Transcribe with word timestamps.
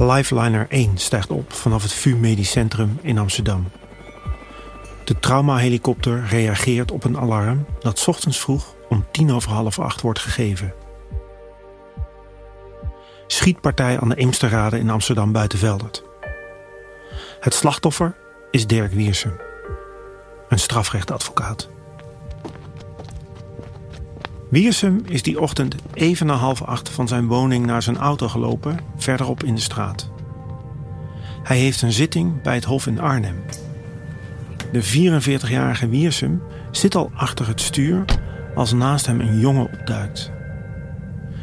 Lifeliner 0.00 0.66
1 0.68 0.98
stijgt 0.98 1.30
op 1.30 1.52
vanaf 1.52 1.82
het 1.82 1.92
VU 1.92 2.14
Medisch 2.16 2.50
Centrum 2.50 2.98
in 3.02 3.18
Amsterdam. 3.18 3.68
De 5.04 5.18
traumahelikopter 5.18 6.24
reageert 6.24 6.90
op 6.90 7.04
een 7.04 7.18
alarm 7.18 7.66
dat 7.80 8.08
ochtends 8.08 8.40
vroeg 8.40 8.74
om 8.88 9.06
tien 9.10 9.32
over 9.32 9.50
half 9.50 9.78
acht 9.78 10.00
wordt 10.00 10.18
gegeven. 10.18 10.74
Schietpartij 13.26 14.00
aan 14.00 14.08
de 14.08 14.14
Eemsterrade 14.14 14.78
in 14.78 14.90
Amsterdam 14.90 15.32
Buitenveldert. 15.32 16.04
Het 17.40 17.54
slachtoffer 17.54 18.16
is 18.50 18.66
Dirk 18.66 18.92
Wiersum, 18.92 19.40
een 20.48 20.58
strafrechtadvocaat. 20.58 21.68
Wiersum 24.50 25.02
is 25.04 25.22
die 25.22 25.40
ochtend 25.40 25.74
even 25.94 26.26
na 26.26 26.34
half 26.34 26.62
acht 26.62 26.88
van 26.88 27.08
zijn 27.08 27.26
woning 27.26 27.66
naar 27.66 27.82
zijn 27.82 27.96
auto 27.96 28.28
gelopen, 28.28 28.78
verderop 28.96 29.42
in 29.42 29.54
de 29.54 29.60
straat. 29.60 30.10
Hij 31.42 31.58
heeft 31.58 31.82
een 31.82 31.92
zitting 31.92 32.42
bij 32.42 32.54
het 32.54 32.64
Hof 32.64 32.86
in 32.86 33.00
Arnhem. 33.00 33.42
De 34.72 34.82
44-jarige 34.82 35.88
Wiersum 35.88 36.42
zit 36.70 36.94
al 36.94 37.10
achter 37.14 37.46
het 37.48 37.60
stuur 37.60 38.04
als 38.54 38.72
naast 38.72 39.06
hem 39.06 39.20
een 39.20 39.40
jongen 39.40 39.72
opduikt. 39.72 40.30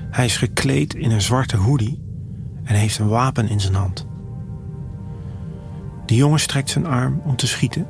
Hij 0.09 0.25
is 0.25 0.37
gekleed 0.37 0.93
in 0.93 1.11
een 1.11 1.21
zwarte 1.21 1.57
hoodie 1.57 2.01
en 2.63 2.75
heeft 2.75 2.99
een 2.99 3.07
wapen 3.07 3.49
in 3.49 3.59
zijn 3.59 3.75
hand. 3.75 4.07
De 6.05 6.15
jongen 6.15 6.39
strekt 6.39 6.69
zijn 6.69 6.85
arm 6.85 7.21
om 7.23 7.35
te 7.35 7.47
schieten, 7.47 7.87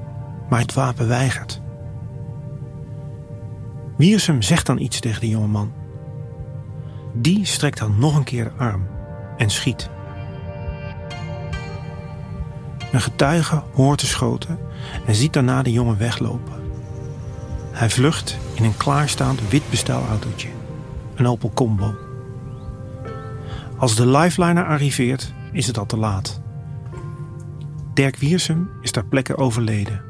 maar 0.50 0.60
het 0.60 0.74
wapen 0.74 1.08
weigert. 1.08 1.62
Wiersum 3.98 4.42
zegt 4.42 4.66
dan 4.66 4.80
iets 4.80 5.00
tegen 5.00 5.22
de 5.22 5.30
jonge 5.30 5.48
man. 5.48 5.74
Die 7.14 7.46
strekt 7.46 7.78
dan 7.78 8.00
nog 8.00 8.16
een 8.16 8.24
keer 8.24 8.44
de 8.44 8.64
arm 8.64 8.88
en 9.38 9.50
schiet. 9.50 9.90
Een 12.92 13.02
getuige 13.02 13.64
hoort 13.74 14.00
de 14.00 14.06
schoten 14.06 14.60
en 15.06 15.16
ziet 15.16 15.34
daarna 15.34 15.64
de 15.64 15.72
jongen 15.72 15.98
weglopen. 15.98 16.54
Hij 17.72 17.90
vlucht 17.90 18.38
in 18.54 18.64
een 18.64 18.78
klaarstaand 18.78 19.50
wit 19.50 19.70
bestelautootje, 19.70 20.50
een 21.16 21.28
Opel 21.28 21.52
Combo. 21.54 21.96
Als 23.78 23.96
de 23.96 24.08
lifeliner 24.08 24.66
arriveert, 24.66 25.34
is 25.52 25.68
het 25.68 25.78
al 25.78 25.86
te 25.86 25.98
laat. 25.98 26.42
Dirk 27.94 28.18
Wiersum 28.18 28.70
is 28.82 28.92
ter 28.92 29.06
plekke 29.06 29.38
overleden. 29.38 30.05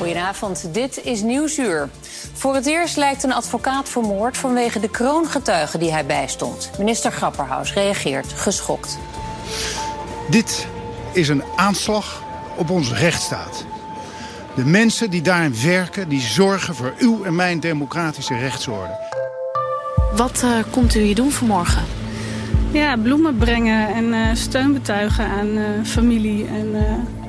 Goedenavond, 0.00 0.68
dit 0.72 1.04
is 1.04 1.22
Nieuwsuur. 1.22 1.88
Voor 2.32 2.54
het 2.54 2.66
eerst 2.66 2.96
lijkt 2.96 3.22
een 3.22 3.32
advocaat 3.32 3.88
vermoord 3.88 4.36
vanwege 4.36 4.80
de 4.80 4.90
kroongetuigen 4.90 5.80
die 5.80 5.92
hij 5.92 6.06
bijstond. 6.06 6.70
Minister 6.78 7.12
Grapperhaus 7.12 7.74
reageert 7.74 8.32
geschokt. 8.32 8.98
Dit 10.30 10.66
is 11.12 11.28
een 11.28 11.42
aanslag 11.56 12.22
op 12.56 12.70
onze 12.70 12.94
rechtsstaat. 12.94 13.64
De 14.54 14.64
mensen 14.64 15.10
die 15.10 15.22
daarin 15.22 15.54
werken, 15.62 16.08
die 16.08 16.20
zorgen 16.20 16.74
voor 16.74 16.94
uw 16.98 17.24
en 17.24 17.34
mijn 17.34 17.60
democratische 17.60 18.36
rechtsorde. 18.36 18.98
Wat 20.16 20.42
uh, 20.44 20.50
komt 20.70 20.94
u 20.94 21.00
hier 21.00 21.14
doen 21.14 21.30
vanmorgen? 21.30 21.84
Ja, 22.72 22.96
bloemen 22.96 23.36
brengen 23.36 23.94
en 23.94 24.04
uh, 24.04 24.34
steun 24.34 24.72
betuigen 24.72 25.26
aan 25.26 25.48
uh, 25.48 25.64
familie 25.84 26.46
en 26.46 26.74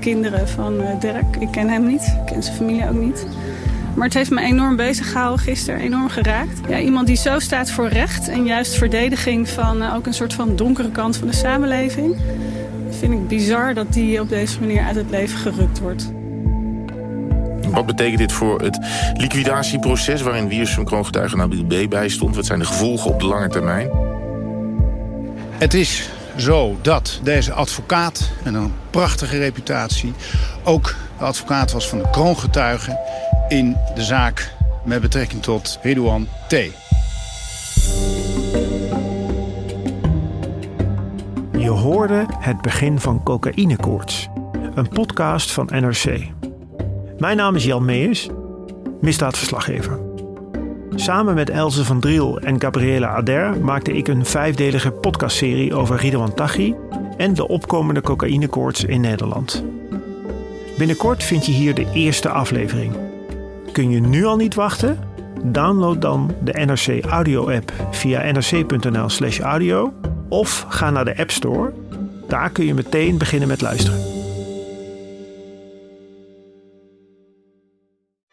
kinderen 0.02 0.48
van 0.48 0.82
Dirk. 1.00 1.36
Ik 1.40 1.52
ken 1.52 1.70
hem 1.70 1.88
niet, 1.88 2.02
ik 2.02 2.26
ken 2.26 2.44
zijn 2.44 2.56
familie 2.56 2.90
ook 2.90 3.02
niet. 3.02 3.26
Maar 3.94 4.06
het 4.06 4.14
heeft 4.14 4.30
me 4.30 4.42
enorm 4.42 4.76
bezig 4.76 5.12
gehouden 5.12 5.40
gisteren, 5.40 5.80
enorm 5.80 6.10
geraakt. 6.10 6.60
Ja, 6.68 6.80
iemand 6.80 7.08
die 7.08 7.16
zo 7.16 7.40
staat 7.40 7.72
voor 7.72 7.88
recht 7.88 8.28
en 8.28 8.46
juist 8.46 8.76
verdediging 8.76 9.50
van 9.50 9.92
ook 9.92 10.06
een 10.06 10.14
soort 10.14 10.34
van 10.34 10.56
donkere 10.56 10.92
kant 10.92 11.18
van 11.18 11.28
de 11.28 11.34
samenleving. 11.34 12.18
Vind 12.90 13.14
ik 13.14 13.28
bizar 13.28 13.74
dat 13.74 13.94
die 13.94 14.22
op 14.22 14.30
deze 14.30 14.60
manier 14.60 14.84
uit 14.84 14.96
het 14.96 15.10
leven 15.10 15.38
gerukt 15.38 15.80
wordt. 15.80 16.12
Wat 17.72 17.86
betekent 17.86 18.18
dit 18.18 18.32
voor 18.32 18.62
het 18.62 18.80
liquidatieproces 19.14 20.22
waarin 20.22 20.48
Wiersum 20.48 20.86
kroongetuige 20.86 21.36
Nabil 21.36 21.64
B. 21.64 21.90
bij 21.90 22.10
stond? 22.10 22.36
Wat 22.36 22.46
zijn 22.46 22.60
de 22.60 22.66
gevolgen 22.66 23.12
op 23.12 23.20
de 23.20 23.26
lange 23.26 23.48
termijn? 23.48 23.90
Het 25.58 25.74
is 25.74 26.10
zo 26.42 26.78
dat 26.82 27.20
deze 27.24 27.54
advocaat, 27.54 28.32
met 28.44 28.54
een 28.54 28.74
prachtige 28.90 29.38
reputatie... 29.38 30.14
ook 30.64 30.96
de 31.18 31.24
advocaat 31.24 31.72
was 31.72 31.88
van 31.90 31.98
de 31.98 32.10
kroongetuigen 32.10 33.00
in 33.48 33.78
de 33.96 34.04
zaak 34.04 34.54
met 34.86 35.02
betrekking 35.02 35.42
tot 35.42 35.80
Ridouan 35.82 36.28
T. 36.48 36.52
Je 41.58 41.70
hoorde 41.70 42.26
het 42.40 42.62
begin 42.62 43.00
van 43.00 43.24
Cocaïnekoorts, 43.24 44.28
een 44.76 44.90
podcast 44.90 45.52
van 45.52 45.70
NRC. 45.72 46.28
Mijn 47.18 47.38
naam 47.38 47.56
is 47.56 47.64
Jan 47.64 47.86
Meijers, 47.86 48.30
misdaadverslaggever. 49.02 50.11
Samen 50.96 51.36
met 51.36 51.50
Elze 51.50 51.86
van 51.86 52.00
Driel 52.00 52.40
en 52.40 52.62
Gabriela 52.62 53.08
Ader 53.08 53.60
maakte 53.60 53.94
ik 53.94 54.08
een 54.08 54.26
vijfdelige 54.26 54.92
podcastserie 54.92 55.76
over 55.76 55.96
Ridwan 55.98 56.34
Taghi 56.34 56.76
en 57.18 57.34
de 57.34 57.48
opkomende 57.48 58.02
cocaïnekoorts 58.02 58.84
in 58.84 59.02
Nederland. 59.02 59.64
Binnenkort 60.78 61.24
vind 61.24 61.46
je 61.46 61.52
hier 61.52 61.74
de 61.74 61.92
eerste 61.94 62.30
aflevering. 62.30 62.96
Kun 63.72 63.90
je 63.90 64.00
nu 64.00 64.26
al 64.26 64.36
niet 64.36 64.56
wachten? 64.56 65.00
Download 65.44 66.02
dan 66.02 66.36
de 66.44 66.52
NRC 66.66 67.06
Audio 67.06 67.50
app 67.50 67.74
via 67.92 68.32
nrc.nl/audio 68.32 69.94
of 70.30 70.66
ga 70.70 70.90
naar 70.90 71.06
de 71.06 71.18
App 71.18 71.32
Store. 71.32 71.74
Daar 72.28 72.50
kun 72.50 72.66
je 72.66 72.74
meteen 72.74 73.18
beginnen 73.18 73.48
met 73.48 73.62
luisteren. 73.62 74.21